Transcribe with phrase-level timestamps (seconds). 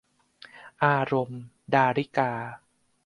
[0.83, 1.41] อารมณ์-
[1.73, 2.31] ดาริกา